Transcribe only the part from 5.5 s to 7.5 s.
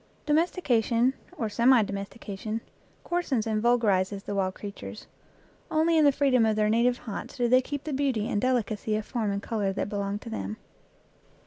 only in the freedom of their native haunts do